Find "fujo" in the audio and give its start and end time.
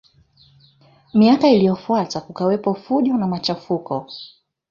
2.73-3.13